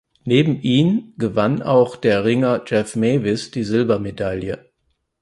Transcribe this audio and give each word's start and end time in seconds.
Neben 0.25 0.59
ihm 0.63 1.13
gewann 1.19 1.61
auch 1.61 1.95
der 1.95 2.25
Ringer 2.25 2.63
Jef 2.65 2.95
Mewis 2.95 3.51
die 3.51 3.63
Silbermedaille. 3.63 4.71